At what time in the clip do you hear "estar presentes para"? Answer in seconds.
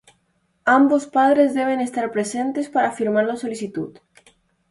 1.79-2.91